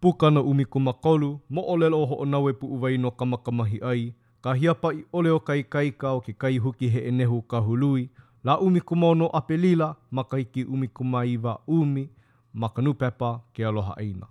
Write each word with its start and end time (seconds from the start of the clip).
pukana 0.00 0.40
umi 0.42 0.64
kumakolu, 0.64 1.40
mo 1.50 1.62
o 1.62 1.74
lelo 1.76 1.98
ho 2.06 2.14
o 2.22 2.24
nawe 2.24 2.52
pu 2.52 2.66
uwai 2.66 2.98
no 2.98 3.10
kamakamahi 3.10 3.78
ai, 3.82 4.14
ka 4.42 4.54
hia 4.54 4.74
i 4.94 5.04
ole 5.12 5.30
o 5.30 5.40
kai 5.40 5.62
kai 5.74 5.90
ka 6.00 6.14
o 6.16 6.20
ke 6.20 6.32
kai 6.42 6.56
huki 6.58 6.88
he 6.88 7.00
enehu 7.08 7.42
ka 7.42 7.58
hului, 7.66 8.08
la 8.44 8.56
umi 8.60 8.80
kumono 8.80 9.26
ape 9.28 9.56
lila, 9.56 9.96
makaiki 10.10 10.64
umi 10.64 10.88
kumaiwa 10.96 11.60
umi, 11.66 12.10
makanu 12.54 12.94
pepa 12.94 13.30
ke 13.54 13.64
aloha 13.66 13.94
aina. 13.96 14.26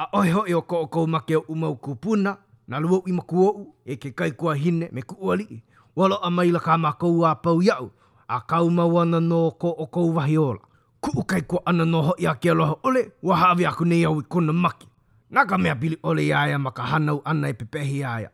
A 0.00 0.08
oi 0.12 0.30
hoi 0.30 0.54
o 0.56 0.62
koko 0.62 1.06
make 1.06 1.36
o 1.36 1.40
umau 1.48 1.76
kupuna, 1.76 2.32
na 2.68 2.80
lua 2.80 3.00
ui 3.06 3.12
maku 3.12 3.36
ou, 3.48 3.56
e 3.84 3.96
ke 4.00 4.10
kai 4.18 4.30
kua 4.40 4.54
hine 4.56 4.88
me 4.94 5.02
ku 5.08 5.14
ali. 5.32 5.62
Walo 5.96 6.16
a 6.16 6.30
maila 6.36 6.60
ka 6.66 6.78
makou 6.84 7.16
a 7.24 7.34
pau 7.44 7.60
yau, 7.68 7.84
a 8.28 8.40
kau 8.50 8.66
mawana 8.76 9.20
no 9.20 9.50
ko 9.62 9.68
o 9.78 9.84
kou 9.94 10.08
wahi 10.16 10.38
ola. 10.38 10.60
Ku 11.02 11.10
ukai 11.20 11.42
kua 11.48 11.58
ana 11.68 11.84
no 11.84 12.00
hoi 12.06 12.24
a 12.26 12.32
kia 12.40 12.54
loha 12.54 12.76
ole, 12.88 13.02
wa 13.22 13.36
haavi 13.40 13.66
aku 13.66 13.84
nei 13.84 14.04
au 14.08 14.16
i 14.20 14.24
kuna 14.32 14.52
maki. 14.52 14.88
Naka 15.30 15.58
mea 15.58 15.76
pili 15.76 15.98
ole 16.02 16.26
iaia 16.26 16.58
maka 16.58 16.82
hanau 16.82 17.20
ana 17.24 17.48
e 17.48 17.54
pepehi 17.54 17.98
iaia. 18.00 18.30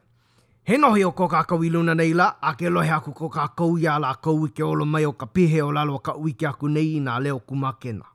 He 0.65 0.79
nohi 0.79 1.05
o 1.05 1.13
koka 1.13 1.43
kau 1.51 1.65
iluna 1.67 1.95
nei 1.95 2.13
la, 2.15 2.29
a 2.41 2.55
ke 2.57 2.71
lohe 2.71 2.91
aku 2.95 3.11
koka 3.13 3.49
kau 3.59 3.75
ia 3.79 3.99
la 3.99 4.15
kau 4.15 4.47
ike 4.47 4.63
olo 4.65 4.85
mai 4.87 5.07
o 5.07 5.13
ka 5.13 5.27
pihe 5.27 5.63
o 5.63 5.73
lalo 5.73 5.99
ka 5.99 6.15
uike 6.15 6.47
aku 6.47 6.69
nei 6.69 7.01
na 7.01 7.19
leo 7.21 7.39
kumakena. 7.43 8.07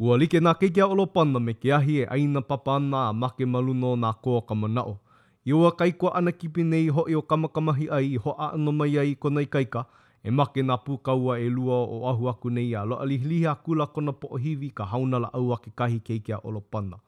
Ua 0.00 0.14
like 0.18 0.38
nā 0.38 0.52
keikea 0.54 0.86
olopana 0.86 1.40
me 1.42 1.52
ke 1.54 1.72
ahi 1.74 1.94
e 2.00 2.04
aina 2.16 2.40
papa 2.42 2.74
ana 2.76 2.98
a 3.08 3.12
make 3.22 3.40
maluno 3.54 3.96
nā 3.96 4.12
koa 4.22 4.42
kamanao. 4.42 4.98
Iua 5.44 5.72
kaikua 5.72 6.12
ana 6.14 6.30
kipi 6.32 6.62
nei 6.62 6.86
ho 6.88 7.04
e 7.10 7.14
o 7.18 7.22
kamakamahi 7.22 7.88
ai 7.96 8.14
ho 8.16 8.34
a 8.38 8.52
ano 8.54 8.72
mai 8.72 8.94
ai 8.98 9.14
kona 9.16 9.42
i 9.42 9.46
kaika, 9.56 9.82
e 10.22 10.30
make 10.30 10.62
nā 10.62 10.76
pūkaua 10.86 11.40
e 11.40 11.48
lua 11.50 11.80
o 11.96 12.06
ahu 12.12 12.28
aku 12.30 12.50
nei 12.50 12.74
a 12.78 12.84
loa 12.84 13.06
lihilihi 13.10 13.46
a 13.50 13.54
kula 13.54 13.86
kona 13.86 14.12
po 14.12 14.36
hivi 14.36 14.70
ka 14.70 14.84
haunala 14.86 15.30
au 15.32 15.50
a 15.54 15.58
ke 15.58 15.70
kahi 15.74 15.98
keikea 16.00 16.38
olopana. 16.44 16.98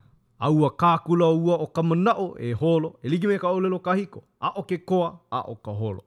Aua 0.41 0.71
kā 0.75 0.93
kula 1.07 1.29
ua 1.31 1.59
o 1.63 1.67
kamanao 1.67 2.35
e 2.39 2.53
holo, 2.53 2.95
e 3.03 3.09
like 3.09 3.27
me 3.29 3.39
ka 3.39 3.49
olelo 3.55 3.79
kahiko, 3.79 4.25
a 4.41 4.51
o 4.59 4.63
ke 4.67 4.79
koa, 4.79 5.13
a 5.31 5.45
o 5.47 5.55
ka 5.55 5.71
holo. 5.73 6.03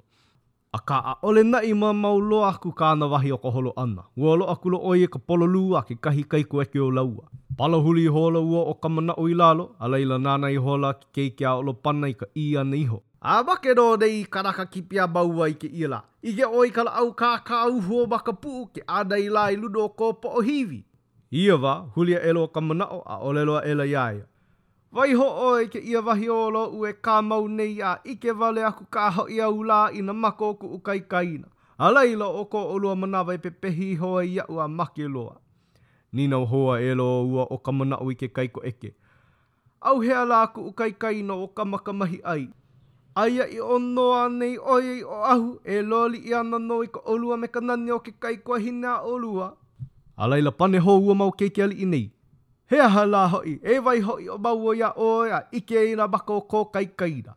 A 0.74 0.80
ka 0.80 0.98
a 0.98 1.14
ole 1.22 1.44
na 1.44 1.60
i 1.62 1.74
ma 1.78 1.94
maulo 1.94 2.42
aku 2.50 2.72
ka 2.74 2.92
ana 2.98 3.06
wahi 3.06 3.30
o 3.32 3.38
ka 3.38 3.50
holo 3.54 3.74
ana. 3.78 4.04
Ua 4.18 4.34
lo 4.36 4.50
aku 4.50 4.70
lo 4.74 4.80
oie 4.82 5.06
ka 5.08 5.20
polo 5.22 5.46
a 5.78 5.84
ke 5.86 5.94
kahi 6.02 6.24
kai 6.26 6.44
ko 6.50 6.62
eke 6.66 6.80
o 6.82 6.90
laua. 6.90 7.30
Palo 7.58 7.78
huli 7.86 8.04
i 8.04 8.08
hola 8.10 8.40
ua 8.42 8.62
o 8.66 8.74
ka 8.74 8.90
mana 8.90 9.14
o 9.14 9.30
i 9.30 9.34
lalo, 9.38 9.76
a 9.80 9.88
leila 9.88 10.18
nana 10.18 10.48
i 10.52 10.56
hola 10.58 10.94
ki 10.94 11.06
kei 11.14 11.30
kia 11.30 11.54
olo 11.54 11.74
pana 11.74 12.08
i 12.10 12.14
ka 12.18 12.26
i 12.36 12.58
ana 12.58 12.76
iho. 12.76 13.04
A 13.22 13.44
wake 13.46 13.74
no 13.76 13.96
nei 13.96 14.22
i 14.22 14.26
karaka 14.26 14.66
ki 14.66 14.82
pia 14.82 15.06
baua 15.08 15.50
i 15.50 15.54
ke 15.54 15.68
iela. 15.70 16.02
I 16.26 16.34
ke 16.34 16.46
oi 16.50 16.72
kala 16.74 16.90
au 16.92 17.14
ka 17.14 17.38
ka 17.46 17.62
au 17.70 17.78
hua 17.80 18.08
maka 18.10 18.34
puu 18.34 18.66
ke 18.74 18.82
ana 18.88 19.16
i 19.22 19.30
la 19.30 19.44
i 19.52 19.56
ludo 19.56 19.86
o 19.86 19.90
ko 19.90 20.10
po 20.14 20.30
o 20.30 20.42
hivi. 20.42 20.82
Ia 21.32 21.56
wa, 21.56 21.86
hulia 21.96 22.18
elo 22.22 22.48
ka 22.48 22.62
mana 22.62 22.90
o 22.90 23.02
a 23.06 23.18
olelo 23.22 23.56
a 23.56 23.66
ela 23.66 23.86
iaia. 23.86 24.26
Vai 24.94 25.10
ho 25.18 25.26
oi 25.44 25.66
ke 25.74 25.80
ia 25.82 26.02
wahi 26.06 26.28
o 26.30 26.50
lo 26.54 26.68
ue 26.78 26.90
ka 27.06 27.14
mau 27.26 27.48
nei 27.50 27.82
a 27.82 27.92
ike 28.06 28.32
vale 28.40 28.62
aku 28.68 28.84
ka 28.94 29.10
ho 29.16 29.24
ia 29.30 29.48
ula 29.50 29.90
i 30.00 30.02
na 30.06 30.14
mako 30.14 30.54
ku 30.62 30.68
ukai 30.78 31.00
kaina. 31.14 31.48
A 31.82 31.90
leila 31.96 32.26
o 32.42 32.46
ko 32.46 32.62
o 32.74 32.76
lua 32.80 32.94
mana 32.96 33.24
vai 33.26 33.38
pe 33.42 33.50
pehi 33.50 33.96
hoa 33.98 34.22
i 34.24 34.38
au 34.46 34.60
a 34.62 34.68
make 34.68 35.08
loa. 35.10 35.34
Nina 36.14 36.38
o 36.38 36.46
hoa 36.46 36.78
e 36.80 36.94
lo 36.94 37.08
ua 37.26 37.48
o 37.50 37.58
ka 37.58 37.72
mana 37.74 37.98
ui 38.06 38.14
ke 38.16 38.30
kaiko 38.34 38.62
eke. 38.62 38.94
Au 39.82 39.98
hea 40.06 40.22
la 40.26 40.46
ku 40.54 40.62
ukai 40.70 40.92
kaina 41.04 41.34
o 41.34 41.48
ka 41.48 41.66
makamahi 41.66 42.20
ai. 42.34 42.44
Aia 43.16 43.48
i 43.50 43.60
o 43.74 43.80
noa 43.80 44.30
nei 44.30 44.58
oi 44.62 44.86
i 44.98 45.04
o 45.04 45.24
ahu 45.34 45.58
e 45.66 45.82
loli 45.82 46.20
i 46.30 46.34
ana 46.42 46.60
no 46.70 46.84
i 46.84 46.88
ka 46.94 47.00
olua 47.14 47.38
me 47.42 47.48
ka 47.48 47.60
nani 47.66 47.90
o 47.92 48.00
ke 48.06 48.14
kaiko 48.24 48.54
a 48.54 48.60
hinea 48.62 49.02
olua. 49.14 49.50
A 50.22 50.28
leila 50.30 50.52
pane 50.52 50.78
ho 50.86 50.94
ua 51.08 51.16
mau 51.22 51.32
keikeali 51.34 51.76
i 51.82 51.86
nei. 51.86 52.06
He 52.74 52.80
aha 52.82 53.02
la 53.06 53.28
hoi, 53.28 53.60
e 53.62 53.80
vai 53.86 54.00
hoi 54.02 54.28
o 54.34 54.36
o 54.68 54.74
ia 54.76 54.90
oe 54.98 55.32
a 55.32 55.42
ike 55.52 55.80
i 55.92 55.96
na 55.96 56.08
mako 56.08 56.42
ko 56.42 56.66
kai 56.66 56.86
kaina. 57.00 57.34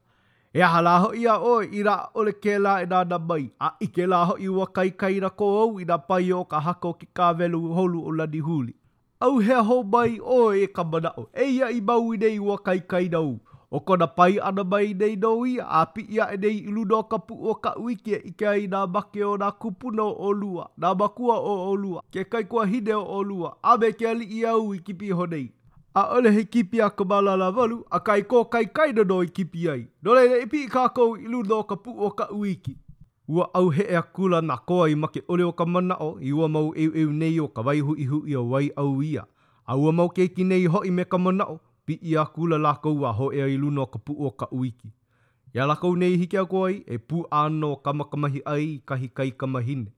E 0.54 0.62
aha 0.62 0.80
la 0.86 0.94
hoi 1.02 1.26
a 1.32 1.34
oi, 1.38 1.69
i 1.78 1.82
ra 1.88 1.97
ole 2.14 2.32
ke 2.32 2.54
la 2.58 2.72
e 2.82 2.86
na 2.92 3.02
na 3.10 3.19
mai 3.19 3.44
a 3.60 3.69
ike 3.86 4.06
la 4.12 4.22
hoi 4.30 4.48
ua 4.48 4.66
kai 4.66 4.91
kaina 4.96 5.28
ko 5.30 5.46
au 5.64 5.78
i 5.80 5.84
na 5.91 5.98
pai 5.98 6.32
o 6.32 6.41
ka 6.44 6.60
hako 6.60 6.92
ki 7.00 7.08
ka 7.12 7.26
velu 7.34 7.60
holu 7.78 8.00
o 8.08 8.14
lani 8.22 8.41
huli. 8.48 8.72
Au 9.20 9.38
hea 9.38 9.60
ho 9.69 9.76
mai 9.82 10.19
oi 10.38 10.62
e 10.64 10.72
ka 10.78 10.82
mana 10.92 11.12
o, 11.20 11.26
e 11.44 11.44
ia 11.52 11.69
i 11.70 11.80
i 12.14 12.16
nei 12.16 12.38
ua 12.41 12.56
kai 12.64 12.80
kaina 12.88 13.20
u. 13.20 13.36
O 13.76 13.81
kona 13.81 14.06
pai 14.06 14.38
ana 14.41 14.62
mai 14.64 14.94
nei 14.94 15.16
noui, 15.20 15.50
a 15.60 15.81
pi 15.94 16.03
ia 16.14 16.25
e 16.34 16.37
nei 16.41 16.56
iludo 16.69 16.98
ka 17.10 17.19
pu 17.26 17.34
o 17.50 17.54
ka 17.64 17.70
uike 17.84 18.20
i 18.28 18.31
ke 18.41 18.47
ai 18.53 18.62
nā 18.75 18.78
make 18.94 19.20
o 19.26 19.34
nā 19.42 19.50
kupuna 19.60 20.03
o 20.09 20.28
olua, 20.31 20.64
nā 20.81 20.92
makua 21.00 21.37
o 21.41 21.53
olua, 21.72 22.00
ke 22.14 22.25
kai 22.32 22.44
kua 22.48 22.64
hine 22.70 22.94
o 22.97 23.03
olua, 23.19 23.50
a 23.72 23.76
me 23.82 23.91
ke 23.92 24.09
ali 24.09 24.28
i 24.38 24.47
au 24.53 24.62
i 24.75 24.81
kipi 24.87 25.10
honei. 25.19 25.44
A 26.03 26.06
ole 26.16 26.32
he 26.37 26.44
kipi 26.54 26.81
a 26.81 26.88
kumala 26.91 27.34
la 27.42 27.50
walu, 27.56 27.78
a 27.91 28.00
kai 28.00 28.22
kō 28.22 28.41
kai 28.54 28.64
kaina 28.78 29.04
no 29.10 29.20
i 29.22 29.28
kipi 29.28 29.69
ai. 29.75 29.84
No 30.03 30.14
leina 30.16 30.41
i 30.41 30.47
e 30.48 30.48
pi 30.54 30.64
i 30.64 30.72
kākou 30.72 31.19
i 31.20 31.28
luno 31.34 31.62
ka 31.69 31.76
pu 31.76 31.93
o 31.98 32.10
ka 32.20 32.31
uiki. 32.32 32.76
Ua 33.28 33.50
au 33.53 33.69
he 33.76 33.87
ea 33.93 34.03
kula 34.03 34.41
nā 34.43 34.56
koa 34.69 34.88
i 34.88 34.94
make 35.04 35.20
ole 35.28 35.44
o 35.44 35.53
ka 35.53 35.69
mana 35.75 35.98
o, 36.04 36.14
i 36.20 36.32
ua 36.37 36.48
mau 36.48 36.72
eu 36.75 36.97
eu 37.04 37.12
nei 37.12 37.37
o 37.44 37.48
ka 37.48 37.60
waihu 37.69 37.98
ihu 38.06 38.25
i 38.28 38.38
a 38.41 38.41
wai 38.53 38.70
au 38.84 39.03
ia. 39.03 39.26
A 39.66 39.76
ua 39.76 39.93
mau 39.93 40.08
keiki 40.08 40.44
nei 40.48 40.64
hoi 40.66 40.91
me 41.00 41.04
ka 41.04 41.19
mana 41.19 41.44
o, 41.56 41.60
pi 41.86 41.92
i 41.94 42.16
a 42.19 42.24
kula 42.24 42.58
lakou 42.58 43.04
a 43.06 43.10
ho 43.19 43.26
e 43.32 43.38
ai 43.47 43.54
luno 43.62 43.82
ka 43.92 43.98
pu 44.04 44.12
o 44.26 44.30
ka 44.41 44.47
uiki. 44.58 44.88
Ia 45.56 45.66
lakou 45.70 45.92
nei 46.00 46.16
hiki 46.20 46.36
a 46.38 46.44
koi 46.52 46.74
e 46.86 46.97
pu 47.08 47.16
ano 47.42 47.70
kamakamahi 47.84 48.41
ai 48.54 48.66
kahi 48.88 49.08
kai 49.16 49.30
kamahine. 49.41 49.91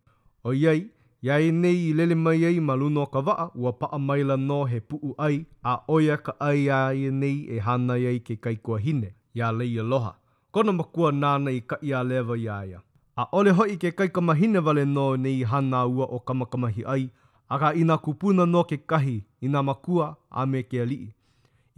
O 0.46 0.52
iei, 0.52 0.80
ia 1.26 1.40
e 1.46 1.50
nei 1.62 1.78
i 1.88 1.92
lele 1.98 2.14
mai 2.24 2.40
ai 2.48 2.58
ma 2.66 2.74
luno 2.80 3.02
ka 3.14 3.20
waa 3.26 3.46
ua 3.62 3.72
paa 3.80 3.98
maila 4.08 4.36
no 4.48 4.58
he 4.70 4.78
pu 4.88 4.96
u 5.02 5.10
ai 5.26 5.36
a 5.62 5.78
oia 5.96 6.16
ka 6.26 6.32
ai 6.48 6.60
a 6.78 6.92
e 7.06 7.10
nei 7.20 7.38
e 7.56 7.58
hana 7.66 7.94
ai 7.94 8.18
ke 8.26 8.34
kai 8.44 8.56
kua 8.64 8.78
hine. 8.84 9.08
Ia 9.38 9.48
lei 9.58 9.80
aloha. 9.82 10.12
Kona 10.54 10.72
makua 10.72 11.12
nana 11.12 11.50
i 11.50 11.60
ka 11.70 11.76
ia 11.82 12.02
lewa 12.10 12.38
ia 12.38 12.56
ia. 12.70 12.80
A 13.16 13.24
ole 13.38 13.50
hoi 13.58 13.72
ke 13.82 13.90
kai 13.98 14.08
kamahine 14.08 14.60
vale 14.66 14.84
no 14.84 15.08
nei 15.16 15.42
hana 15.42 15.86
ua 15.86 16.06
o 16.06 16.18
kamakamahi 16.20 16.84
ai, 16.94 17.08
aka 17.48 17.72
ina 17.74 17.98
kupuna 17.98 18.46
no 18.46 18.64
ke 18.64 18.76
kahi, 18.92 19.16
ina 19.40 19.62
makua 19.62 20.16
a 20.30 20.46
me 20.46 20.62
ke 20.62 20.82
alii. 20.84 21.08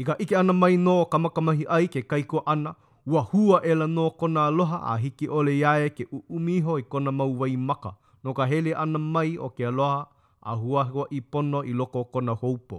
I 0.00 0.05
ka 0.05 0.15
ike 0.19 0.33
ana 0.37 0.53
mai 0.56 0.77
no 0.81 1.05
kamakamahi 1.12 1.66
ai 1.69 1.84
ke 1.93 2.00
kaiko 2.11 2.41
ana, 2.49 2.72
ua 3.06 3.21
hua 3.21 3.61
e 3.65 3.75
la 3.77 3.84
no 3.87 4.09
kona 4.16 4.47
aloha 4.49 4.78
a 4.93 4.94
hiki 4.97 5.28
ole 5.28 5.53
iae 5.61 5.91
ke 5.97 6.06
uumiho 6.12 6.78
i 6.78 6.83
kona 6.93 7.12
mauwai 7.12 7.56
maka, 7.69 7.93
no 8.25 8.33
ka 8.34 8.47
hele 8.49 8.72
ana 8.75 8.99
mai 8.99 9.37
o 9.38 9.50
ke 9.53 9.66
aloha 9.69 10.06
a 10.43 10.55
hua 10.56 10.84
hua 10.88 11.05
i 11.11 11.21
pono 11.21 11.61
i 11.65 11.72
loko 11.72 12.05
kona 12.05 12.33
houpo. 12.33 12.78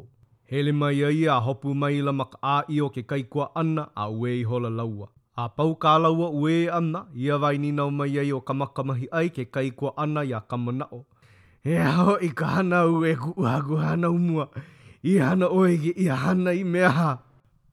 Hele 0.50 0.72
mai 0.72 1.04
ai 1.10 1.22
a 1.30 1.38
hopu 1.48 1.76
mai 1.76 2.02
la 2.02 2.12
maka 2.12 2.40
a 2.42 2.56
i 2.78 2.82
o 2.82 2.90
ke 2.90 3.04
kaiko 3.04 3.52
ana 3.56 3.86
a 3.96 4.10
ue 4.10 4.34
i 4.40 4.44
hola 4.44 4.70
laua. 4.82 5.08
A 5.38 5.46
pau 5.50 5.76
ka 5.78 5.98
laua 6.02 6.30
ue 6.32 6.56
ana, 6.74 7.06
ia 7.14 7.38
vai 7.38 7.58
ni 7.58 7.72
nau 7.72 7.92
mai 7.92 8.18
ai 8.18 8.32
o 8.34 8.42
kamakamahi 8.42 9.08
ai 9.12 9.30
ke 9.30 9.46
kaiko 9.52 9.94
ana 9.98 10.26
i 10.26 10.34
a 10.34 10.42
kamanao. 10.42 11.06
E 11.70 11.78
aho 11.78 12.18
i 12.26 12.30
ka 12.34 12.48
hana 12.58 12.82
ue 12.90 13.14
ku 13.22 13.30
uha 13.38 13.62
ku 13.62 13.76
hana 13.78 14.10
umua. 14.10 14.50
Hei, 14.56 14.62
i 15.04 15.18
hana 15.18 15.48
oe 15.50 15.78
ki 15.78 15.94
i 15.98 16.06
hana 16.24 16.52
i 16.54 16.64
mea 16.64 16.90
ha. 16.90 17.18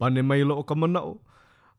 Pane 0.00 0.22
mai 0.22 0.42
lo 0.44 0.58
o 0.58 0.62
ka 0.62 0.74
mana 0.74 1.00
o. 1.00 1.16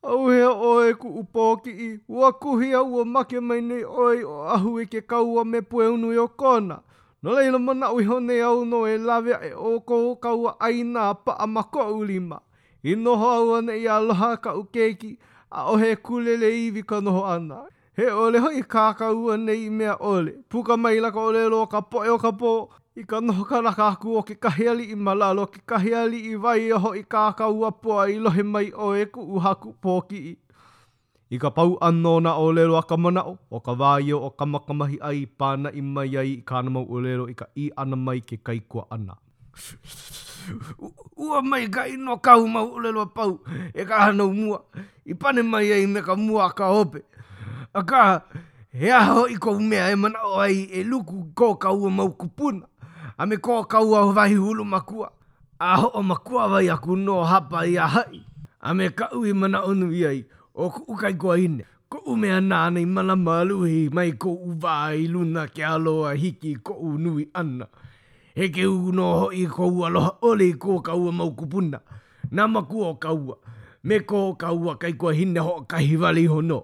Au 0.04 0.28
hea 0.30 0.50
oe 0.50 0.94
ku 0.94 1.08
upo 1.22 1.46
ki 1.64 1.72
i, 1.72 1.90
ua 2.08 2.32
kuhi 2.32 2.74
au 2.74 2.96
o 3.00 3.06
make 3.06 3.40
mai 3.40 3.60
nei 3.62 3.84
oe 3.84 4.24
o 4.24 4.36
ahu 4.56 4.80
i 4.82 4.86
ke 4.86 5.02
kaua 5.02 5.44
me 5.46 5.62
pue 5.62 5.88
unu 5.88 6.14
i 6.14 6.18
o 6.18 6.28
kona. 6.28 6.80
No 7.24 7.34
leila 7.36 7.60
mana 7.60 7.90
ui 7.92 8.06
hone 8.06 8.40
au 8.42 8.64
no 8.66 8.86
e 8.88 8.98
lawea 8.98 9.40
e 9.44 9.52
o 9.54 9.80
kou 9.80 10.16
kaua 10.16 10.56
aina 10.60 11.14
pa 11.16 11.32
a 11.40 11.48
mako 11.48 11.82
ulima. 12.00 12.40
I 12.84 12.94
noho 12.96 13.30
au 13.32 13.56
ane 13.56 13.74
i 13.80 13.88
aloha 13.88 14.38
ka 14.38 14.56
ukeiki, 14.56 15.18
a 15.52 15.64
ohe 15.74 15.96
kulele 15.96 16.66
iwi 16.68 16.84
ka 16.84 17.02
noho 17.02 17.26
ana. 17.28 17.58
He 17.98 18.08
ole 18.12 18.38
hoi 18.40 18.62
kākau 18.62 19.32
ane 19.34 19.52
i 19.54 19.70
mea 19.70 19.98
ole, 20.00 20.32
puka 20.50 20.78
mai 20.78 21.00
laka 21.00 21.20
ole 21.20 21.44
lo 21.50 21.66
ka 21.68 21.82
poe 21.82 22.08
o 22.08 22.18
ka 22.18 22.32
poe, 22.32 22.68
I 23.00 23.04
ka 23.08 23.24
noho 23.24 23.48
ka 23.48 23.64
raka 23.64 23.96
aku 23.96 24.20
o 24.20 24.20
ke 24.28 24.36
kaheali 24.36 24.92
i 24.92 24.96
malalo, 25.00 25.48
ke 25.48 25.64
kaheali 25.64 26.36
i 26.36 26.36
vai 26.36 26.68
e 26.68 26.76
ho 26.76 26.92
i 26.92 27.00
ka 27.08 27.32
kaua 27.32 27.72
pua 27.72 28.12
i 28.12 28.20
lohe 28.20 28.44
mai 28.44 28.76
o 28.76 28.92
e 28.92 29.08
ku 29.08 29.24
uhaku 29.40 29.72
pōki 29.80 30.36
i. 30.36 30.36
I 31.32 31.38
ka 31.40 31.48
pau 31.48 31.78
anō 31.80 32.12
na 32.20 32.36
o 32.36 32.50
lero 32.52 32.76
a 32.76 32.84
ka 32.84 33.00
mana 33.00 33.24
o, 33.24 33.38
o 33.56 33.60
ka 33.64 33.72
wāio 33.72 34.20
o 34.20 34.30
ka 34.36 34.44
makamahi 34.44 35.00
ai 35.00 35.24
pāna 35.40 35.72
i 35.72 35.80
mai 35.80 36.12
ai 36.20 36.28
i 36.44 36.44
kāna 36.44 36.74
mau 36.76 36.84
o 36.84 37.00
lero 37.00 37.30
i 37.32 37.36
ka 37.40 37.48
i 37.56 37.70
ana 37.80 37.96
mai 37.96 38.20
ke 38.20 38.36
kaikua 38.36 38.84
ana. 38.92 39.16
Ua 41.16 41.40
mai 41.40 41.72
ka 41.72 41.88
ino 41.88 42.20
kau 42.20 42.44
mau 42.52 42.68
o 42.68 42.84
lero 42.84 43.08
a 43.08 43.08
pau 43.08 43.40
e 43.72 43.84
ka 43.88 44.10
hanau 44.12 44.36
mua, 44.36 44.60
i 45.08 45.16
pane 45.16 45.40
mai 45.48 45.72
ai 45.72 45.86
me 45.88 46.04
ka 46.04 46.20
mua 46.20 46.52
a 46.52 46.52
ka 46.52 46.68
ope. 46.68 47.08
A 47.72 47.80
ka 47.80 48.04
he 48.76 48.92
aho 48.92 49.24
i 49.32 49.40
kou 49.40 49.56
mea 49.56 49.88
e 49.88 49.96
mana 49.96 50.20
o 50.36 50.44
ai 50.44 50.68
e 50.68 50.84
luku 50.84 51.32
kō 51.32 51.56
ka 51.64 51.72
ua 51.72 51.88
mau 51.88 52.12
kupuna. 52.12 52.68
a 53.22 53.26
me 53.28 53.36
koa 53.38 53.64
kaua 53.66 54.00
o 54.02 54.12
vahi 54.14 54.36
hulu 54.36 54.66
makua. 54.66 55.12
A 55.60 55.76
ho 55.76 55.88
o 55.94 56.04
makua 56.04 56.48
vai 56.48 56.70
a 56.70 56.78
kuno 56.78 57.24
hapa 57.24 57.66
i 57.68 57.76
a 57.78 57.88
hai. 57.88 58.24
A 58.62 58.74
me 58.74 58.90
ka 58.90 59.10
ui 59.14 59.34
mana 59.34 59.62
onu 59.62 59.92
i 59.92 60.06
ai, 60.08 60.24
o 60.56 60.70
ku 60.70 60.84
ukai 60.92 61.14
kua 61.18 61.38
ine. 61.38 61.66
Ko 61.90 62.00
u 62.06 62.16
mea 62.18 62.40
nānei 62.40 62.86
mana 62.88 63.16
maluhi, 63.16 63.90
mai 63.94 64.12
ko 64.14 64.30
u 64.32 64.54
vai 64.60 65.08
luna 65.08 65.48
ke 65.48 65.64
aloa 65.66 66.14
hiki 66.16 66.56
ko 66.64 66.74
u 66.74 66.98
nui 67.00 67.28
ana. 67.34 67.68
He 68.36 68.48
ke 68.50 68.64
u 68.64 68.92
no 68.94 69.04
ho 69.20 69.30
i 69.36 69.46
ko 69.46 69.68
u 69.68 69.84
aloha 69.86 70.16
ole 70.22 70.50
i 70.50 70.54
ko 70.54 70.80
kaua 70.82 71.12
mau 71.12 71.32
kupuna. 71.36 71.80
Nā 72.32 72.48
makua 72.48 72.88
o 72.88 72.96
kaua, 72.96 73.36
me 73.84 74.00
ko 74.00 74.36
kaua 74.36 74.78
kai 74.78 74.94
kua 74.94 75.14
hine 75.14 75.40
ho 75.40 75.66
kahi 75.68 75.96
vali 75.98 76.26
hono. 76.28 76.64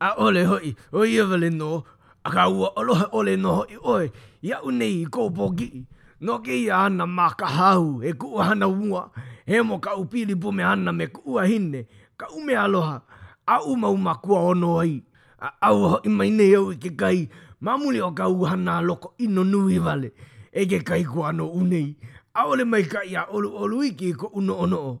A 0.00 0.14
ole 0.16 0.44
hoi, 0.44 0.74
o 0.92 1.04
ia 1.04 1.24
vale 1.26 1.50
no, 1.50 1.84
aka 2.24 2.48
ua 2.48 2.76
aloha 2.76 3.04
ole 3.12 3.36
noho 3.36 3.66
i 3.70 3.76
oe, 3.82 4.12
ia 4.42 4.62
unei 4.62 5.02
i 5.02 5.06
kōpō 5.06 5.54
ki. 5.58 5.70
No 6.20 6.38
ke 6.38 6.56
ia 6.60 6.78
ana 6.86 7.06
mā 7.06 7.28
kahau, 7.38 8.02
e 8.02 8.12
ku 8.12 8.40
ana 8.42 8.66
ua, 8.68 9.10
he 9.46 9.62
mo 9.62 9.78
ka 9.78 9.94
upili 9.96 10.34
pō 10.34 10.52
me 10.52 10.64
ana 10.64 10.92
me 10.92 11.06
ku 11.06 11.20
ua 11.30 11.44
hine, 11.46 11.86
ka 12.16 12.26
ume 12.36 12.56
aloha, 12.56 13.00
a 13.46 13.62
uma 13.62 13.88
uma 13.88 14.14
kua 14.14 14.40
ono 14.42 14.78
ai. 14.80 15.02
A 15.38 15.50
au 15.70 16.00
i 16.02 16.08
mai 16.08 16.30
nei 16.30 16.54
au 16.56 16.72
i 16.72 16.76
ke 16.82 16.90
kai, 16.98 17.28
mamuli 17.62 18.00
o 18.02 18.10
ka 18.10 18.26
uhana 18.28 18.80
loko 18.82 19.14
ino 19.18 19.44
nui 19.44 19.78
vale, 19.78 20.10
e 20.52 20.66
ke 20.66 20.80
kai 20.82 21.04
ku 21.04 21.22
ano 21.22 21.46
unei, 21.46 21.94
a 22.34 22.42
ole 22.50 22.64
mai 22.64 22.82
ka 22.82 23.04
ia 23.06 23.22
olu 23.30 23.54
olu 23.62 23.84
iki 23.84 24.12
ko 24.14 24.26
uno 24.34 24.58
ono 24.58 24.76
o. 24.76 24.92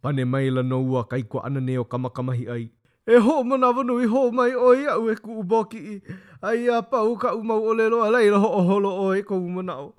Pane 0.00 0.24
mai 0.24 0.48
la 0.50 0.62
no 0.62 0.80
ua 0.80 1.04
kai 1.04 1.22
ku 1.28 1.40
ana 1.44 1.60
neo 1.60 1.84
kamakamahi 1.84 2.48
ai 2.48 2.64
e 3.06 3.16
ho 3.16 3.42
mo 3.44 3.56
na 3.56 3.72
vanu 3.72 3.98
i 4.02 4.06
ho 4.06 4.30
mai 4.30 4.52
o 4.54 4.74
ia 4.76 4.98
u 4.98 5.10
e 5.10 5.14
ku 5.16 5.40
u 5.40 5.42
boki 5.42 5.78
i 5.78 6.00
ai 6.42 6.68
a 6.68 6.80
pa 6.84 7.00
u 7.02 7.16
ka 7.16 7.32
u 7.34 7.42
mau 7.44 7.62
o 7.64 7.72
lelo 7.74 8.02
a 8.04 8.10
leila 8.12 8.38
ho 8.38 8.48
o 8.60 8.62
holo 8.68 8.90
o 9.04 9.14
e 9.16 9.22
ko 9.22 9.36
u 9.40 9.48
mo 9.48 9.62
na 9.62 9.74
o 9.80 9.92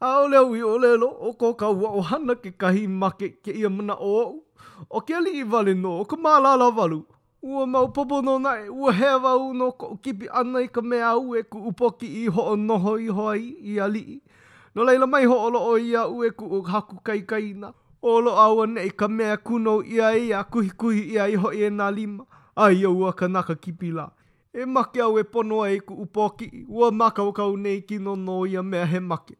a 0.00 0.20
o 0.20 0.28
leo 0.28 0.54
i 0.56 0.62
o 0.62 0.76
lelo 0.78 1.08
o 1.08 1.32
ko 1.32 1.54
ka 1.56 1.68
ua 1.70 1.88
o 1.90 2.00
hana 2.00 2.34
ke 2.36 2.52
kahi 2.60 2.84
make 2.88 3.28
ke 3.42 3.52
ia 3.52 3.70
mana 3.70 3.96
o 3.96 4.12
o 4.24 4.40
o 4.92 5.00
ke 5.00 5.14
ali 5.16 5.40
i 5.40 5.42
vale 5.42 5.74
no 5.74 5.98
o 6.00 6.04
ka 6.04 6.16
malala 6.16 6.70
valu 6.70 7.00
ua 7.42 7.66
mau 7.66 7.88
popo 7.88 8.20
no 8.22 8.38
na 8.38 8.58
e 8.60 8.68
ua 8.68 8.92
hea 8.92 9.18
vau 9.18 9.54
no 9.54 9.72
ko 9.72 9.96
kipi 9.96 10.28
ana 10.28 10.60
i 10.60 10.68
ka 10.68 10.80
mea 10.82 11.16
u 11.16 11.34
e 11.36 11.42
ku 11.42 11.58
u 11.58 11.72
boki 11.72 12.06
i 12.24 12.28
ho 12.28 12.52
o 12.52 12.56
noho 12.56 12.98
i 12.98 13.08
hoai 13.08 13.56
i 13.72 13.80
ali 13.80 14.00
i 14.04 14.20
no 14.74 14.84
leila 14.84 15.06
mai 15.06 15.24
ho 15.24 15.34
o 15.46 15.50
lo 15.50 15.60
o 15.72 15.78
ia 15.78 16.04
u 16.08 16.24
e 16.24 16.30
ku 16.30 16.44
u 16.46 16.60
haku 16.62 16.96
kai 17.04 17.22
kai 17.24 17.52
na 17.56 17.72
Olo 18.02 18.30
awa 18.36 18.66
nei 18.66 18.90
ka 18.90 19.08
mea 19.08 19.36
kuno 19.36 19.82
ia 19.82 20.14
ia 20.16 20.44
kuhi 20.44 20.70
kuhi 20.76 21.00
ia 21.12 21.26
i 21.26 21.34
hoi 21.34 21.62
e 21.66 21.70
nā 21.70 21.90
lima. 21.94 22.24
Ai 22.56 22.84
au 22.84 23.04
a 23.06 23.12
kanaka 23.12 23.54
ki 23.56 23.72
pila. 23.72 24.10
E 24.54 24.64
make 24.66 25.00
au 25.00 25.18
e 25.18 25.24
pono 25.24 25.60
ai 25.62 25.80
ku 25.80 25.94
upoki. 25.94 26.64
Ua 26.68 26.90
makau 26.92 27.32
kau 27.32 27.56
nei 27.56 27.80
ki 27.82 27.98
no 27.98 28.14
no 28.14 28.44
ia 28.46 28.62
mea 28.62 28.86
he 28.86 29.00
make. 29.00 29.34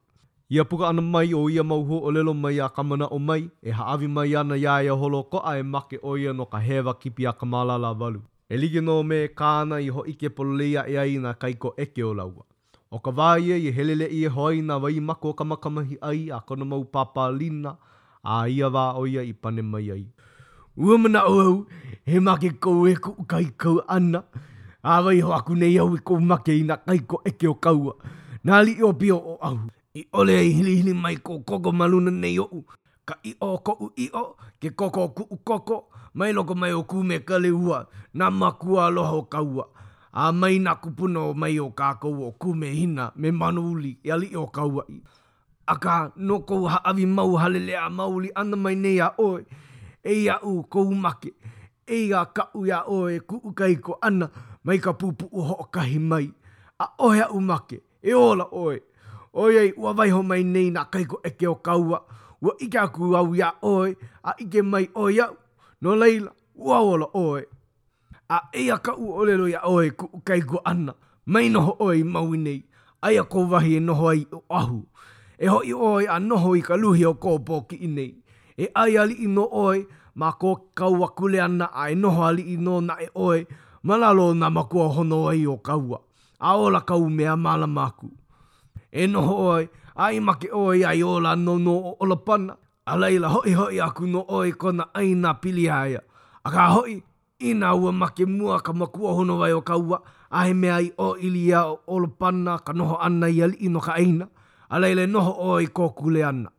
Ia 0.50 0.64
puka 0.64 0.88
ana 0.88 1.02
mai 1.02 1.32
o 1.34 1.48
ia 1.48 1.62
mauho 1.62 1.98
o 2.02 2.10
lelo 2.10 2.34
mai 2.34 2.58
a 2.60 2.68
kamana 2.68 3.06
o 3.06 3.18
mai. 3.18 3.48
E 3.62 3.70
haavi 3.70 4.08
mai 4.08 4.34
ana 4.36 4.56
ia 4.56 4.82
ia 4.82 4.94
holo 4.94 5.22
ko 5.24 5.38
a 5.44 5.58
e 5.58 5.62
make 5.62 5.98
o 6.02 6.16
ia 6.18 6.32
no 6.32 6.46
ka 6.46 6.58
hewa 6.58 6.94
ki 6.94 7.10
pia 7.10 7.32
kamala 7.32 7.78
la 7.78 7.92
valu. 7.92 8.20
E 8.50 8.56
ligi 8.56 8.80
no 8.80 9.02
me 9.02 9.26
kāna 9.28 9.78
i 9.80 9.88
ho 9.88 10.02
ike 10.06 10.28
pololeia 10.30 10.84
ea 10.88 11.06
i 11.06 11.18
na 11.18 11.32
kaiko 11.34 11.74
eke 11.76 12.02
o 12.04 12.14
laua. 12.14 12.42
O 12.90 12.98
ka 12.98 13.10
vāia 13.10 13.54
i 13.56 13.70
helele 13.72 14.08
i 14.10 14.24
e 14.24 14.28
hoi 14.38 14.60
na 14.62 14.78
vai 14.78 14.98
mako 15.00 15.32
kamakamahi 15.34 15.98
ai 16.00 16.30
a 16.32 16.40
kona 16.40 16.64
mau 16.64 16.84
papa 16.84 17.30
lina. 17.30 17.68
Ia 17.78 17.87
a 18.22 18.48
ia 18.48 18.68
wā 18.68 18.92
oia 18.96 19.22
i 19.22 19.32
pane 19.32 19.62
mai 19.62 19.90
ai. 19.90 20.06
Ua 20.76 20.98
mana 20.98 21.20
au 21.22 21.40
au, 21.40 21.66
he 22.04 22.20
make 22.20 22.50
kou 22.60 22.86
e 22.86 22.94
kou 22.94 23.14
kai 23.28 23.46
kou 23.58 23.80
ana, 23.88 24.24
a 24.82 25.00
wai 25.04 25.20
ho 25.20 25.32
aku 25.32 25.54
nei 25.54 25.78
au 25.78 25.94
i 25.94 25.98
kou 26.02 26.20
make 26.20 26.48
i 26.54 26.62
na 26.62 26.74
kai 26.86 26.98
ko 27.08 27.20
eke 27.26 27.48
o 27.50 27.54
kaua, 27.54 27.92
nā 28.46 28.62
li 28.64 28.74
o 28.82 28.92
bio 28.92 29.16
o 29.16 29.38
au. 29.40 29.58
I 29.94 30.04
ole 30.12 30.34
ai 30.38 30.50
hili 30.52 30.76
hili 30.76 30.92
mai 30.94 31.16
kou 31.16 31.42
koko 31.44 31.72
maluna 31.72 32.10
nei 32.10 32.38
o 32.38 32.44
u, 32.52 32.60
ka 33.08 33.14
i 33.24 33.32
o 33.40 33.56
ko 33.66 33.72
u 33.84 33.90
i 34.02 34.06
o, 34.22 34.36
ke 34.60 34.70
koko 34.70 35.08
ku 35.16 35.22
u 35.30 35.36
koko, 35.44 35.88
mai 36.14 36.32
loko 36.32 36.54
mai 36.54 36.72
o 36.72 36.82
kume 36.84 37.18
kale 37.26 37.50
ua, 37.50 37.84
nā 38.14 38.30
makua 38.30 38.86
aloha 38.86 39.12
o 39.16 39.22
kaua. 39.22 39.64
A 40.12 40.32
mai 40.32 40.58
na 40.58 40.74
kupuna 40.74 41.20
o 41.28 41.34
mai 41.34 41.58
o 41.60 41.68
kākou 41.70 42.22
o 42.26 42.32
kume 42.32 42.70
hina 42.74 43.12
me 43.14 43.30
manu 43.30 43.72
uli 43.72 43.98
e 44.02 44.10
ali 44.10 44.30
o 44.36 44.46
kauai. 44.46 44.86
i 44.88 45.00
aka 45.68 46.10
no 46.16 46.38
kou 46.48 46.64
ha 46.70 46.78
avi 46.88 47.04
mau 47.06 47.36
halele 47.36 47.74
a 47.76 47.88
mauli 47.96 48.28
ana 48.40 48.56
mai 48.64 48.74
nei 48.84 48.98
a 49.00 49.08
oe 49.26 49.40
e 50.04 50.12
ia 50.24 50.34
u 50.50 50.62
kou 50.72 50.88
make 51.02 51.28
e 51.86 51.96
ia 52.08 52.20
ka 52.36 52.44
ya 52.70 52.78
oe 52.98 53.20
ku 53.28 53.36
ukai 53.50 53.74
ko 53.84 53.92
ana 54.06 54.26
mai 54.64 54.78
ka 54.84 54.92
pupu 55.00 55.24
u 55.32 55.40
ho 55.48 55.56
kahi 55.74 55.98
mai 56.10 56.26
a 56.78 56.86
oe 57.08 57.20
u 57.30 57.38
make 57.50 57.76
e 58.02 58.12
ola 58.28 58.46
oe 58.64 58.76
oe 59.42 59.50
ei 59.64 59.70
ua 59.76 59.90
vai 59.98 60.10
ho 60.10 60.22
mai 60.30 60.42
nei 60.44 60.70
na 60.74 60.82
kai 60.92 61.04
ko 61.10 61.20
eke 61.28 61.46
o 61.48 61.54
kaua 61.66 61.98
ua 62.42 62.52
ike 62.64 62.78
aku 62.78 63.04
au 63.20 63.34
ya 63.40 63.48
oe 63.62 63.92
a 64.22 64.34
ike 64.44 64.62
mai 64.72 64.88
oe 64.96 65.20
au 65.20 65.32
no 65.82 65.96
leila 66.00 66.30
ua 66.56 66.78
ola 66.92 67.06
oe 67.14 67.44
a 68.28 68.38
e 68.52 68.64
ia 68.66 68.78
ka 68.78 68.96
u 68.96 69.12
olelo 69.20 69.48
ya 69.48 69.60
oe 69.68 69.90
ku 69.90 70.08
ukai 70.12 70.40
ko 70.42 70.62
ana 70.64 70.94
mai 71.26 71.48
noho 71.48 71.76
oe 71.80 72.02
mau 72.04 72.32
nei 72.36 72.62
aia 73.04 73.22
ko 73.24 73.44
vahi 73.50 73.76
e 73.76 73.80
noho 73.80 74.08
ai 74.10 74.24
o 74.32 74.40
ahu 74.48 74.80
e 75.38 75.46
hoi 75.46 75.74
oi 75.74 76.04
a 76.08 76.18
noho 76.18 76.56
i 76.58 76.62
ka 76.62 76.76
luhi 76.76 77.04
o 77.06 77.12
kōpō 77.14 77.56
ki 77.68 77.76
inei. 77.86 78.10
E 78.58 78.66
ai 78.74 78.98
ali 78.98 79.14
i 79.22 79.26
no 79.28 79.44
oi, 79.52 79.86
mā 80.16 80.32
kō 80.40 80.50
kaua 80.74 81.08
kule 81.08 81.40
ana 81.40 81.68
a 81.72 81.90
e 81.90 81.94
noho 81.94 82.24
ali 82.26 82.42
i 82.54 82.56
no 82.56 82.80
na 82.80 82.96
e 83.00 83.06
oi, 83.14 83.46
malalo 83.82 84.34
na 84.34 84.50
makua 84.50 84.88
hono 84.96 85.28
ai 85.28 85.46
o 85.46 85.56
kaua. 85.56 85.98
A 86.40 86.56
ola 86.56 86.80
kau 86.80 87.08
mea 87.10 87.36
mala 87.36 87.66
maku. 87.66 88.10
E 88.92 89.06
noho 89.06 89.36
oi, 89.48 89.68
ai 89.94 90.18
make 90.20 90.48
oi 90.52 90.84
ai 90.84 91.02
ola 91.02 91.36
no 91.36 91.56
no 91.58 91.76
o 91.90 91.96
ola 92.00 92.16
pana. 92.16 92.56
A 92.86 92.98
leila 92.98 93.28
hoi 93.28 93.52
hoi 93.52 93.80
aku 93.80 94.06
no 94.06 94.24
oi 94.28 94.52
kona 94.52 94.86
aina 94.94 95.34
pili 95.34 95.66
haia. 95.66 96.00
A 96.44 96.50
ka 96.50 96.66
hoi, 96.74 97.02
ina 97.38 97.74
ua 97.74 97.92
make 97.92 98.26
mua 98.26 98.60
ka 98.60 98.72
makua 98.72 99.12
hono 99.14 99.38
vai 99.38 99.52
o 99.52 99.62
kaua, 99.62 100.02
a 100.30 100.44
he 100.46 100.54
mea 100.54 100.80
i 100.80 100.90
o 100.98 101.14
ili 101.16 101.52
a 101.54 101.62
o 101.70 101.78
ola 101.86 102.08
pana 102.08 102.58
ka 102.58 102.72
noho 102.72 102.98
ana 102.98 103.26
i 103.28 103.42
ali 103.42 103.56
i 103.60 103.68
no 103.68 103.80
ka 103.80 103.92
aina. 103.94 104.26
a 104.70 104.78
leile 104.78 105.06
noho 105.06 105.30
o 105.50 105.60
i 105.62 105.66
kōku 105.66 106.10
le 106.10 106.24
ana. 106.24 106.50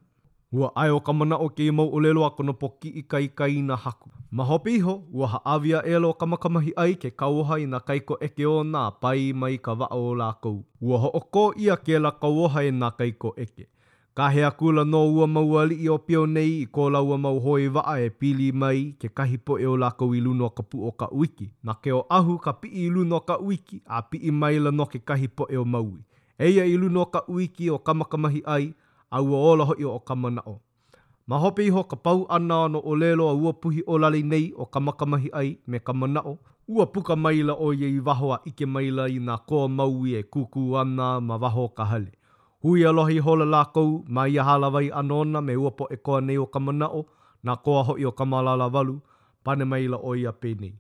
Ua 0.52 0.72
ai 0.76 0.90
o 0.90 1.00
ka 1.00 1.14
mana 1.14 1.38
o 1.38 1.50
ke 1.50 1.68
imau 1.68 1.90
o 1.94 2.00
lelo 2.02 2.26
ako 2.26 2.44
no 2.44 2.54
poki 2.54 2.90
i 3.02 3.02
kai 3.04 3.28
kai 3.28 3.62
na 3.62 3.76
haku. 3.76 4.10
Maho 4.32 4.58
piho, 4.60 4.96
ua 5.14 5.28
haawia 5.36 5.84
e 5.86 6.00
lo 6.02 6.14
kamakamahi 6.14 6.74
ai 6.76 6.96
ke 6.96 7.12
kauha 7.12 7.60
i 7.60 7.66
na 7.66 7.80
kaiko 7.80 8.18
eke 8.22 8.46
o 8.46 8.64
nā 8.64 8.88
pai 9.02 9.32
mai 9.34 9.58
ka 9.58 9.74
wa 9.74 9.88
o 9.94 10.16
la 10.16 10.32
kou. 10.42 10.64
Ua 10.82 10.98
ho 11.04 11.12
o 11.14 11.20
kō 11.22 11.44
ia 11.66 11.78
ke 11.78 12.00
la 12.02 12.12
kauha 12.12 12.64
e 12.66 12.72
nā 12.72 12.90
kaiko 12.98 13.34
eke. 13.38 13.68
Ka 14.18 14.30
hea 14.30 14.50
kula 14.52 14.86
no 14.86 15.04
ua 15.14 15.28
maua 15.28 15.66
li 15.70 15.76
i 15.86 15.90
o 15.90 15.98
pio 16.00 16.26
nei 16.26 16.50
i 16.62 16.66
kō 16.66 16.90
laua 16.92 17.18
mau 17.18 17.40
hoi 17.40 17.68
waa 17.68 17.98
e 18.02 18.10
pili 18.10 18.52
mai 18.52 18.96
ke 19.00 19.10
kahipo 19.10 19.60
e 19.60 19.66
o 19.74 19.78
la 19.78 19.92
kou 19.92 20.16
i 20.18 20.22
luno 20.22 20.50
ka 20.50 20.64
pu 20.64 20.82
o 20.88 20.92
ka 20.92 21.10
uiki. 21.12 21.52
Na 21.64 21.74
ke 21.74 21.94
o 21.94 22.06
ahu 22.10 22.38
ka 22.40 22.54
pi 22.54 22.70
i 22.86 22.90
luno 22.90 23.20
ka 23.20 23.38
uiki 23.38 23.82
a 23.86 24.02
pi 24.02 24.18
i 24.18 24.32
maila 24.32 24.72
no 24.72 24.86
ke 24.86 25.00
kahipo 25.06 25.48
e 25.54 25.58
o 25.58 25.66
maui. 25.66 26.02
Eia 26.40 26.64
i 26.66 26.78
luno 26.78 27.06
ka 27.06 27.20
uiki 27.28 27.70
o 27.70 27.78
kamakamahi 27.86 28.42
ai, 28.46 28.68
a 29.12 29.20
ua 29.22 29.38
ola 29.52 29.66
hoi 29.66 29.84
o 29.86 30.00
kamana 30.00 30.42
o. 30.48 30.56
Ma 31.28 31.36
hope 31.44 31.66
iho 31.68 31.84
ka 31.92 31.96
pau 32.06 32.26
ana 32.36 32.58
no 32.74 32.80
o 32.80 32.96
lelo 33.02 33.26
a 33.30 33.34
ua 33.42 33.52
puhi 33.62 33.82
o 33.92 33.98
lali 34.04 34.22
nei 34.32 34.46
o 34.56 34.64
kamakamahi 34.74 35.30
ai 35.40 35.50
me 35.70 35.78
kamana 35.88 36.20
o. 36.22 36.34
Ua 36.72 36.86
puka 36.94 37.16
maila 37.24 37.54
o 37.54 37.68
ye 37.80 37.88
i 37.90 38.00
waho 38.08 38.28
a 38.36 38.40
ike 38.50 38.66
maila 38.74 39.04
i 39.10 39.18
nga 39.26 39.36
koa 39.50 39.68
maui 39.78 40.16
e 40.16 40.22
kuku 40.32 40.62
ana 40.82 41.06
ma 41.28 41.36
waho 41.44 41.66
ka 41.78 41.84
hale. 41.92 42.12
Hui 42.64 42.80
alohi 42.90 43.18
hola 43.26 43.46
lakou, 43.56 43.92
ma 44.16 44.22
ia 44.34 44.44
halawai 44.48 44.88
anona 45.00 45.40
me 45.48 45.54
ua 45.64 45.72
po 45.78 45.84
e 45.92 45.98
koa 46.06 46.20
nei 46.28 46.38
o 46.38 46.46
kamana 46.54 46.86
o, 46.88 47.02
nga 47.46 47.54
koa 47.66 47.82
hoi 47.88 48.04
o 48.06 48.12
kamalala 48.20 48.68
walu, 48.76 48.96
pane 49.44 49.64
maila 49.72 49.98
o 50.08 50.12
ia 50.22 50.32
pēnei. 50.42 50.74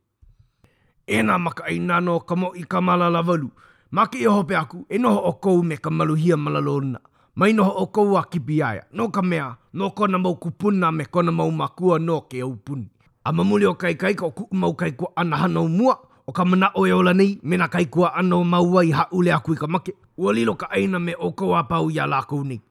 Ena 1.15 1.35
maka 1.45 1.63
ai 1.69 1.77
nano 1.89 2.13
kamo 2.29 2.47
i 2.55 2.63
kamalala 2.73 3.17
walu. 3.17 3.25
Kamalala 3.25 3.31
walu. 3.31 3.49
Ma 3.91 4.05
ke 4.05 4.19
iho 4.21 4.43
pe 4.45 4.53
aku, 4.55 4.85
e 4.85 4.97
noho 5.01 5.17
o 5.25 5.31
kou 5.43 5.57
me 5.69 5.75
ka 5.83 5.89
maluhia 5.89 6.37
malalona. 6.37 6.99
Ma 7.35 7.49
i 7.49 7.53
noho 7.57 7.71
o 7.75 7.85
kou 7.89 8.17
a 8.19 8.25
ki 8.31 8.39
biaia, 8.39 8.83
no 8.93 9.09
ka 9.09 9.21
mea, 9.21 9.55
no 9.73 9.89
kona 9.89 10.17
mau 10.19 10.35
kupuna 10.37 10.91
me 10.97 11.03
kona 11.13 11.31
mau 11.31 11.49
makua 11.51 11.97
no 11.99 12.21
ke 12.21 12.41
au 12.43 12.53
puni. 12.65 12.85
A 13.25 13.31
mamuli 13.33 13.65
o 13.65 13.73
kai 13.73 13.93
kai 13.95 14.13
ka 14.13 14.25
o 14.25 14.31
kuku 14.31 14.53
mau 14.55 14.73
kai 14.77 14.91
kua 14.91 15.07
ana 15.17 15.37
hanau 15.37 15.67
mua, 15.67 15.95
o 16.27 16.31
ka 16.31 16.45
mana 16.45 16.69
o 16.75 16.85
e 16.85 16.91
ola 16.91 17.13
nei, 17.13 17.39
mena 17.49 17.67
kai 17.67 17.85
kua 17.85 18.13
ana 18.19 18.37
o 18.37 18.43
maua 18.43 18.85
i 18.85 18.91
haule 18.93 19.31
aku 19.33 19.53
i 19.53 19.55
ka 19.57 19.67
make. 19.67 19.91
Ua 20.17 20.33
lilo 20.37 20.53
ka 20.55 20.67
aina 20.71 20.99
me 20.99 21.13
o 21.27 21.31
kou 21.31 21.55
a 21.57 21.63
pau 21.71 21.89
i 21.89 21.97
a 21.99 22.05
lakou 22.07 22.43
nei. 22.45 22.61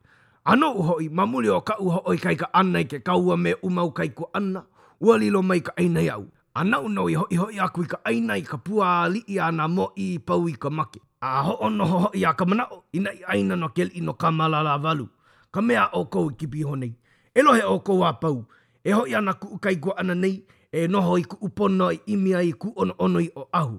Ano 0.44 0.70
uhoi, 0.78 1.08
mamuli 1.08 1.48
o 1.50 1.60
ka 1.68 1.74
uho 1.82 2.12
i 2.14 2.18
kai 2.24 2.36
ka 2.42 2.46
ana 2.54 2.78
i 2.80 2.84
ke 2.86 3.02
kaua 3.02 3.36
me 3.36 3.54
umau 3.62 3.90
kai 3.90 4.08
kua 4.14 4.30
ana, 4.34 4.62
ua 5.00 5.18
lilo 5.18 5.42
mai 5.42 5.60
ka 5.60 5.72
aina 5.76 6.00
iau. 6.00 6.24
Anau 6.54 6.88
nau 6.88 7.08
i 7.08 7.14
hoi 7.14 7.36
hoi 7.42 7.58
aku 7.66 7.82
i 7.82 7.86
ka 7.92 7.98
aina 8.04 8.38
i 8.38 8.42
ka 8.42 8.56
pua 8.56 8.86
a 9.02 9.08
li 9.08 9.20
i 9.26 9.36
ana 9.38 9.68
mo 9.68 9.90
i 9.96 10.08
pau 10.18 10.46
i 10.48 10.52
ka 10.54 10.70
make 10.70 11.02
a 11.20 11.42
ho 11.42 11.52
ono 11.60 11.84
ho 11.84 11.98
ho 11.98 12.10
i 12.14 12.24
a 12.24 12.32
kamana 12.32 12.64
o 12.74 12.82
ina 12.92 13.10
i 13.12 13.20
aina 13.32 13.54
no 13.56 13.68
kel 13.76 13.90
ino 13.98 14.12
kamala 14.22 14.62
la 14.62 14.74
valu. 14.84 15.06
Ka 15.54 15.60
mea 15.66 15.84
o 15.92 16.00
kou 16.12 16.26
i 16.30 16.34
kipi 16.38 16.60
honi. 16.68 16.90
E 17.34 17.40
lohe 17.46 17.62
o 17.62 17.76
kou 17.86 18.00
a 18.04 18.10
pau. 18.22 18.36
E 18.84 18.90
ho 18.96 19.02
i 19.06 19.14
ana 19.18 19.32
ku 19.40 19.46
ukai 19.56 19.76
kua 19.82 19.94
ana 20.00 20.14
nei. 20.22 20.36
E 20.78 20.88
noho 20.92 21.12
i 21.18 21.24
ku 21.30 21.36
upono 21.46 21.86
i 21.92 21.98
imi 22.12 22.32
ai 22.40 22.52
ku 22.62 22.68
ono 22.80 22.94
ono 23.04 23.18
i 23.20 23.28
o 23.34 23.42
ahu. 23.60 23.76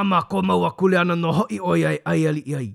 Ama 0.00 0.18
ko 0.30 0.36
maua 0.48 0.70
kule 0.78 0.96
ana 1.00 1.14
no 1.22 1.30
ho 1.36 1.44
i 1.50 1.58
o 1.60 1.72
iai 1.82 1.98
ai 2.10 2.22
ali 2.30 2.42
i 2.50 2.54
ai. 2.60 2.70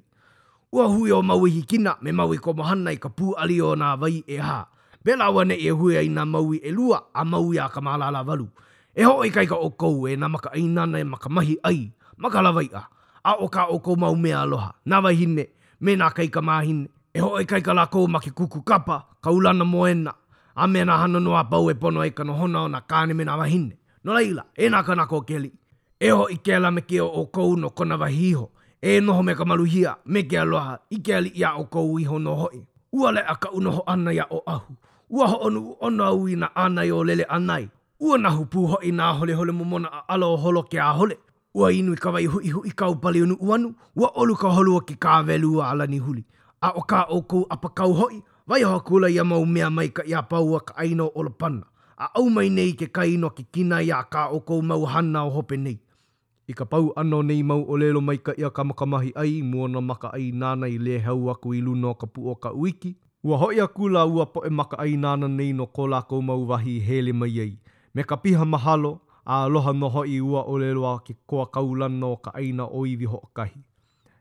Ua 0.75 0.83
hui 0.91 1.09
o 1.11 1.19
maui 1.29 1.49
hikina 1.55 1.91
me 2.03 2.09
maui 2.19 2.37
ko 2.43 2.49
mohana 2.57 2.91
i 2.91 2.97
ka 3.03 3.09
pū 3.17 3.27
ali 3.41 3.57
o 3.67 3.71
nā 3.81 3.89
vai 4.01 4.17
e 4.27 4.37
ha. 4.47 4.59
Bela 5.03 5.27
wane 5.35 5.55
e 5.55 5.69
hui 5.77 5.93
ai 6.01 6.07
nā 6.15 6.23
maui 6.33 6.57
e 6.57 6.71
lua 6.77 6.97
a 7.13 7.21
maui 7.31 7.55
a 7.63 7.69
kamala 7.73 8.07
la 8.15 8.21
valu. 8.29 8.47
E 8.95 9.03
ho 9.07 9.15
i 9.23 9.29
kaika 9.35 9.55
o 9.55 9.69
kou 9.81 10.07
e 10.09 10.15
nā 10.21 10.27
maka 10.33 10.49
aina 10.57 10.83
nei 10.85 11.03
maka 11.11 11.29
mahi 11.35 11.55
ai. 11.69 11.79
Maka 12.23 12.39
lawai 12.47 12.69
a. 12.73 12.77
Ah. 12.81 12.87
a 13.29 13.33
o 13.39 13.45
ka 13.55 13.61
o 13.65 13.75
kou 13.85 13.95
mau 14.01 14.15
mea 14.23 14.37
aloha. 14.43 14.69
Nā 14.89 14.97
wai 15.03 15.15
hine, 15.19 15.45
me 15.85 15.95
nā 16.01 16.07
kai 16.17 16.27
ka 16.35 16.41
māhine. 16.49 16.85
E 17.13 17.19
hoa 17.25 17.41
kai 17.49 17.61
ka 17.65 17.73
lakou 17.73 18.05
ma 18.07 18.19
ki 18.21 18.31
kuku 18.31 18.61
kapa, 18.61 18.97
ka 19.23 19.31
ulana 19.33 19.65
moena. 19.65 20.13
A 20.55 20.67
mea 20.67 20.85
nā 20.85 20.97
hana 21.01 21.19
noa 21.19 21.43
bau 21.43 21.69
e 21.69 21.73
pono 21.73 22.03
e 22.05 22.11
ka 22.11 22.23
nohona 22.23 22.61
o 22.61 22.69
nā 22.69 22.81
kāne 22.87 23.15
me 23.17 23.23
nā 23.25 23.37
wahine. 23.41 23.73
No 24.03 24.13
laila, 24.13 24.45
e 24.55 24.69
nā 24.69 24.83
ka 24.85 24.93
nako 24.95 25.21
keli. 25.25 25.51
E 25.99 26.09
ho 26.09 26.27
i 26.29 26.37
kēla 26.37 26.71
me 26.73 26.81
kia 26.81 27.03
o 27.05 27.25
kou 27.25 27.55
no 27.57 27.69
kona 27.69 27.97
hiho. 28.05 28.45
E 28.81 28.99
noho 29.01 29.23
me 29.25 29.33
ka 29.35 29.43
maluhia, 29.45 29.95
me 30.05 30.23
kia 30.23 30.41
aloha, 30.45 30.77
i 30.91 30.99
kēli 31.01 31.31
ia 31.35 31.55
o 31.57 31.65
kou 31.65 31.97
iho 31.99 32.19
no 32.19 32.35
hoi. 32.43 32.61
Ua 32.93 33.11
le 33.11 33.21
a 33.27 33.35
ka 33.35 33.49
unoho 33.57 33.81
ana 33.87 34.11
ya 34.13 34.27
o 34.29 34.43
ahu. 34.45 34.75
Ua 35.09 35.27
ho 35.33 35.37
onu 35.49 35.75
ono 35.79 36.05
au 36.05 36.27
i 36.27 36.35
na 36.35 36.49
ana 36.55 36.85
i 36.85 36.91
o 36.91 37.01
lele 37.03 37.25
anai. 37.29 37.65
Ua 37.99 38.17
nahu 38.21 38.45
pūho 38.45 38.79
i 38.83 38.91
nā 38.91 39.09
hole 39.19 39.33
hole 39.33 39.51
mumona 39.51 39.89
a 39.97 40.03
alo 40.13 40.35
holo 40.37 40.63
ke 40.63 40.77
a 40.79 40.91
hole. 40.93 41.17
ua 41.55 41.71
inu 41.73 41.91
i 41.91 41.95
e 41.97 42.01
ka 42.03 42.09
wai 42.13 42.25
hui 42.31 42.47
hui 42.55 42.71
kau 42.79 42.93
pali 43.01 43.19
unu 43.25 43.35
uanu, 43.47 43.69
ua 43.99 44.07
olu 44.21 44.35
ka 44.41 44.49
holua 44.55 44.81
ki 44.87 44.95
ka 45.03 45.13
velua 45.27 45.63
ala 45.71 45.85
ni 45.91 45.99
huli. 46.05 46.23
A 46.61 46.69
o 46.75 46.81
ka 46.91 46.99
o 47.09 47.17
kou 47.31 47.43
apakau 47.55 47.91
hoi, 47.99 48.15
vai 48.49 48.59
hoa 48.67 48.79
kula 48.87 49.07
ia 49.15 49.23
mau 49.31 49.43
mea 49.53 49.69
mai 49.77 49.87
ka 49.97 50.03
ia 50.11 50.21
paua 50.31 50.59
ka 50.67 50.73
aino 50.83 51.05
o 51.15 51.21
lopana. 51.27 51.63
A 51.97 52.05
au 52.19 52.25
mai 52.35 52.49
nei 52.57 52.71
ke 52.79 52.87
ka 52.95 53.03
ino 53.13 53.29
ki 53.35 53.43
kina 53.53 53.77
ia 53.89 53.99
ka 54.13 54.21
okou 54.37 54.59
mau 54.69 54.83
hana 54.91 55.19
o 55.23 55.29
hope 55.35 55.55
nei. 55.65 55.77
I 56.47 56.53
ka 56.59 56.65
pau 56.71 56.87
ano 57.01 57.19
nei 57.29 57.41
mau 57.49 57.61
o 57.63 57.73
lelo 57.81 58.01
mai 58.07 58.17
ka 58.25 58.31
ia 58.41 58.49
kamakamahi 58.57 59.11
ai, 59.21 59.33
muona 59.51 59.79
maka 59.89 60.09
ai 60.17 60.27
nana 60.41 60.65
i 60.67 60.77
le 60.85 60.95
hau 61.05 61.21
aku 61.33 61.47
i 61.57 61.61
luno 61.65 61.91
ka 62.01 62.07
puo 62.13 62.33
ka 62.43 62.49
uiki. 62.61 62.91
Ua 63.25 63.35
hoi 63.41 63.57
a 63.61 63.67
kula 63.75 64.01
ua 64.15 64.25
poe 64.33 64.49
maka 64.59 64.75
ai 64.83 64.93
nana 65.03 65.27
nei 65.37 65.51
no 65.57 65.65
kola 65.77 65.99
kou 66.09 66.21
mau 66.29 66.41
vahi 66.49 66.75
hele 66.87 67.13
mai 67.21 67.35
ai. 67.45 67.53
Me 67.93 68.01
ka 68.09 68.15
piha 68.23 68.43
mahalo, 68.53 68.91
a 69.25 69.43
aloha 69.45 69.73
noho 69.73 70.05
i 70.05 70.19
ua 70.21 70.43
o 70.43 70.57
leloa 70.57 70.99
ki 71.03 71.15
koa 71.27 71.45
kaulano 71.47 72.15
ka 72.17 72.31
aina 72.33 72.65
o 72.67 72.85
iwi 72.85 73.05
ho 73.05 73.21
kahi. 73.33 73.57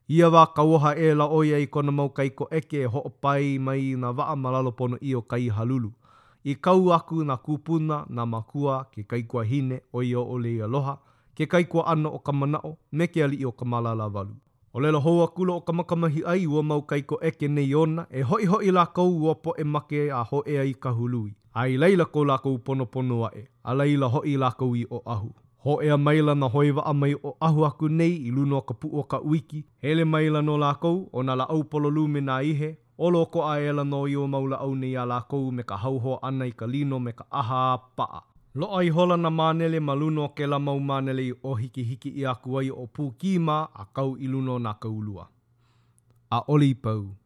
Ia 0.09 0.29
wā 0.29 0.47
kawaha 0.57 0.95
e 0.97 1.15
la 1.15 1.27
oia 1.29 1.59
i 1.59 1.67
kona 1.67 1.93
mau 1.93 2.09
kai 2.11 2.31
ko 2.31 2.49
eke 2.51 2.81
e 2.85 2.87
ho 2.87 3.01
pai 3.21 3.59
mai 3.59 3.95
na 3.97 4.11
waa 4.11 4.37
malalopono 4.37 4.97
i 5.01 5.15
o 5.15 5.23
kai 5.23 5.49
halulu. 5.49 5.93
I 6.45 6.55
kau 6.55 6.93
aku 6.93 7.25
na 7.25 7.37
kupuna 7.37 8.05
na 8.09 8.27
makua 8.27 8.85
ke 8.93 9.03
kai 9.09 9.23
kua 9.23 9.45
hine 9.45 9.81
o 9.93 10.03
i 10.03 10.15
o 10.15 10.25
ole 10.25 10.53
i 10.57 10.61
aloha, 10.61 10.99
ke 11.35 11.47
kai 11.49 11.65
kua 11.65 11.87
ana 11.87 12.09
o 12.11 12.19
kamanao 12.19 12.77
me 12.93 13.07
ke 13.07 13.25
ali 13.25 13.37
i 13.41 13.45
o 13.45 13.53
kamalala 13.53 14.09
walu. 14.09 14.37
O 14.75 14.81
lelo 14.81 15.01
hou 15.01 15.23
a 15.23 15.29
kulo 15.29 15.57
o 15.57 15.61
kamakamahi 15.61 16.25
ai 16.27 16.47
ua 16.47 16.63
mau 16.63 16.83
kai 16.83 17.03
ko 17.03 17.17
eke 17.23 17.49
nei 17.49 17.75
ona 17.75 18.07
e 18.11 18.23
hoi 18.23 18.45
hoi 18.45 18.71
la 18.71 18.87
kou 18.87 19.11
uopo 19.21 19.55
e 19.57 19.65
make 19.65 20.11
a 20.11 20.23
ho 20.23 20.43
e 20.47 20.59
ai 20.59 20.75
kahului. 20.75 21.33
A 21.55 21.69
i 21.71 21.77
leila 21.79 22.05
ko 22.05 22.25
lakou 22.27 22.59
pono 22.59 22.85
pono 22.87 23.21
ae, 23.27 23.47
a 23.63 23.75
leila 23.75 24.07
hoi 24.11 24.35
lakou 24.39 24.75
i 24.77 24.83
o 24.91 24.99
ahu. 25.07 25.29
Ho 25.65 25.77
e 25.83 25.97
maila 25.97 26.35
na 26.35 26.49
hoi 26.49 26.71
wa 26.77 26.83
a 26.85 26.93
mai 26.95 27.15
o 27.15 27.37
ahu 27.41 27.65
aku 27.65 27.87
nei 27.89 28.15
i 28.29 28.31
luno 28.37 28.59
ka 28.69 28.75
puu 28.81 28.91
o 28.99 29.03
ka 29.13 29.19
uiki. 29.23 29.61
Hele 29.83 30.05
maila 30.05 30.43
no 30.43 30.57
lakou, 30.59 30.99
o 31.17 31.23
na 31.23 31.35
la 31.39 31.45
au 31.45 31.63
polo 31.71 31.89
lume 31.97 32.21
na 32.21 32.41
ihe, 32.51 32.71
o 32.99 33.07
loko 33.15 33.41
a 33.53 33.61
e 33.61 33.71
la 33.73 33.85
no 33.85 34.01
i 34.11 34.17
o 34.23 34.27
maula 34.35 34.57
au 34.65 34.73
nei 34.83 34.97
a 34.97 35.05
lakou 35.13 35.45
me 35.57 35.63
ka 35.71 35.77
hauho 35.83 36.13
ana 36.29 36.45
i 36.47 36.53
ka 36.61 36.67
lino 36.73 36.97
me 37.05 37.13
ka 37.19 37.25
aha 37.41 37.63
a 37.75 37.79
paa. 37.97 38.21
Lo 38.59 38.67
ai 38.79 38.89
hola 38.97 39.17
na 39.17 39.31
manele 39.31 39.79
ma 39.87 39.95
luno 40.01 40.25
ke 40.37 40.45
la 40.53 40.59
mau 40.67 40.81
manele 40.91 41.23
i 41.29 41.33
o 41.51 41.55
hiki 41.61 41.83
hiki 41.91 42.11
i 42.21 42.27
aku 42.33 42.51
ai 42.61 42.71
o 42.71 42.83
pū 42.95 43.05
kīma 43.21 43.57
a 43.75 43.87
kau 43.97 44.11
i 44.17 44.27
luno 44.27 44.59
na 44.67 44.73
ka 44.83 44.89
ulua. 44.89 45.29
A 46.37 46.43
oli 46.55 46.75
pau. 46.75 47.24